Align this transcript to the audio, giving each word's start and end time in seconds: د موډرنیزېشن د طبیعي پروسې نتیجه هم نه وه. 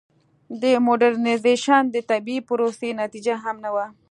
د 0.61 0.63
موډرنیزېشن 0.85 1.83
د 1.89 1.97
طبیعي 2.09 2.39
پروسې 2.47 2.89
نتیجه 3.01 3.35
هم 3.43 3.55
نه 3.65 3.69
وه. 3.75 3.85